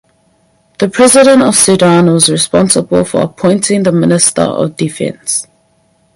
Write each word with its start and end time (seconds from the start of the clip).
The 0.79 0.89
President 0.89 1.43
of 1.43 1.55
Sudan 1.55 2.11
was 2.11 2.27
responsible 2.27 3.03
for 3.03 3.21
appointing 3.21 3.83
the 3.83 3.91
Minister 3.91 4.41
of 4.41 4.75
Defence. 4.75 5.45